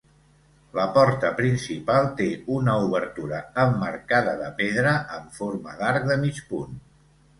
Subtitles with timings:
[0.77, 6.75] La porta principal té una obertura emmarcada de pedra en forma d'arc de mig punt.